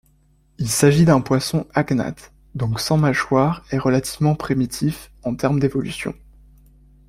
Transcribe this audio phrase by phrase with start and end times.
[0.57, 6.15] Il s'agit d'un poisson agnathe, donc sans machoire et relativement primitif en termes d'évolution.